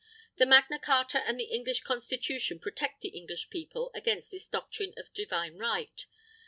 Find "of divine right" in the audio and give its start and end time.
4.97-6.07